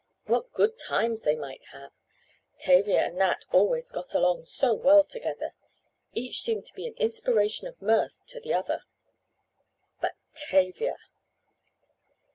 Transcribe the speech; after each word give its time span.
What 0.25 0.51
good 0.53 0.79
times 0.79 1.21
they 1.21 1.35
might 1.35 1.63
have! 1.73 1.91
Tavia 2.57 3.05
and 3.05 3.17
Nat 3.19 3.45
always 3.51 3.91
got 3.91 4.15
along 4.15 4.45
so 4.45 4.73
well 4.73 5.03
together. 5.03 5.51
Each 6.15 6.41
seemed 6.41 6.65
to 6.65 6.73
be 6.73 6.87
an 6.87 6.95
inspiration 6.97 7.67
of 7.67 7.79
mirth 7.79 8.19
to 8.29 8.39
the 8.39 8.51
other. 8.51 8.81
But 10.01 10.13
Tavia! 10.33 10.97